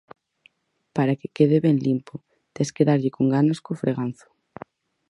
[0.95, 2.15] Para que quede ben limpo,
[2.53, 4.27] tes que darlle con ganas co freganzo